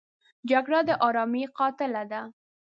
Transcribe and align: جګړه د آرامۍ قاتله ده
جګړه 0.49 0.79
د 0.89 0.91
آرامۍ 1.07 1.43
قاتله 1.57 2.03
ده 2.11 2.21